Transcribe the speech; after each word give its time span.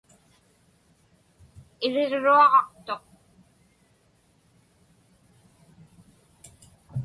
Iriġruaġaqtuq. 1.85 3.05